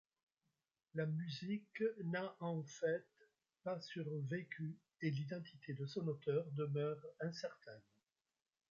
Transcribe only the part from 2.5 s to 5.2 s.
fait pas survécu et